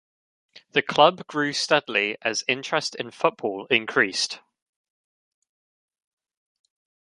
[0.71, 4.39] The club grew steadily as interest in football increased.